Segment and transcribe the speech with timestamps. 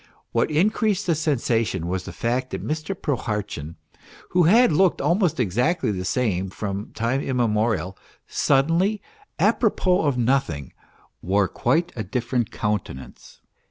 [0.31, 2.99] What increased the sensation was the fact that Mr.
[2.99, 3.75] Prohartchin,
[4.29, 8.99] who had looked almost exactly the same from time immemorial, suddenly,
[9.37, 10.73] d propos of nothing,
[11.21, 13.41] wore quite a different countenance.